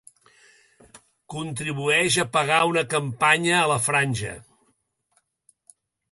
[1.33, 4.33] Contribueix a pagar una campanya a la Franja.